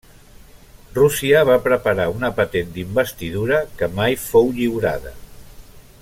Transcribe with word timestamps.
Rússia 0.95 1.41
va 1.49 1.57
preparar 1.67 2.07
una 2.13 2.31
patent 2.41 2.73
d'investidura 2.77 3.59
que 3.81 3.93
mai 3.99 4.19
fou 4.25 4.51
lliurada. 4.61 5.17